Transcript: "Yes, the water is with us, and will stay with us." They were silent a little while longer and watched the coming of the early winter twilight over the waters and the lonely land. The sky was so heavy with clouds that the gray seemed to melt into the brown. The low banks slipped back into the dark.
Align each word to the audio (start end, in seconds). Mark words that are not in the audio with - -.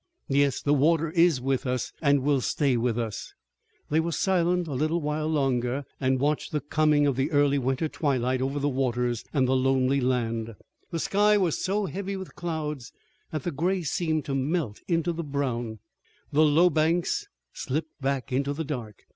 "Yes, 0.29 0.63
the 0.63 0.73
water 0.73 1.11
is 1.11 1.39
with 1.39 1.67
us, 1.67 1.93
and 2.01 2.23
will 2.23 2.41
stay 2.41 2.75
with 2.75 2.97
us." 2.97 3.35
They 3.91 3.99
were 3.99 4.11
silent 4.11 4.67
a 4.67 4.73
little 4.73 4.99
while 4.99 5.27
longer 5.27 5.83
and 5.99 6.19
watched 6.19 6.51
the 6.53 6.59
coming 6.59 7.05
of 7.05 7.15
the 7.15 7.29
early 7.29 7.59
winter 7.59 7.87
twilight 7.87 8.41
over 8.41 8.57
the 8.57 8.67
waters 8.67 9.23
and 9.31 9.47
the 9.47 9.55
lonely 9.55 10.01
land. 10.01 10.55
The 10.89 10.97
sky 10.97 11.37
was 11.37 11.63
so 11.63 11.85
heavy 11.85 12.15
with 12.17 12.33
clouds 12.35 12.91
that 13.31 13.43
the 13.43 13.51
gray 13.51 13.83
seemed 13.83 14.25
to 14.25 14.33
melt 14.33 14.81
into 14.87 15.13
the 15.13 15.23
brown. 15.23 15.77
The 16.31 16.41
low 16.45 16.71
banks 16.71 17.27
slipped 17.53 18.01
back 18.01 18.31
into 18.31 18.53
the 18.53 18.65
dark. 18.65 19.03